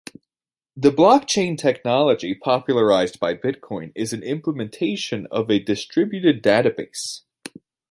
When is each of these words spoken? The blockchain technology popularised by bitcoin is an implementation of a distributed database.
The 0.75 0.89
blockchain 0.89 1.59
technology 1.59 2.33
popularised 2.33 3.19
by 3.19 3.35
bitcoin 3.35 3.91
is 3.93 4.13
an 4.13 4.23
implementation 4.23 5.27
of 5.29 5.51
a 5.51 5.59
distributed 5.59 6.41
database. 6.41 7.21